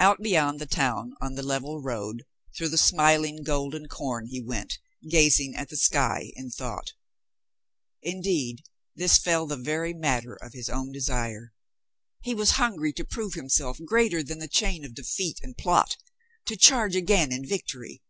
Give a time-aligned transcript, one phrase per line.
[0.00, 2.22] Out beyond the town on the level road,
[2.56, 4.78] through the smiling, golden corn, he went,
[5.10, 6.94] gazing at the sky in thought.
[8.00, 8.62] Indeed,
[8.94, 11.52] this fell the very matter of his own desire.
[12.22, 15.98] He was hungry to prove himself greater than the chain of defeat and plot,
[16.46, 18.00] to charge again in victory.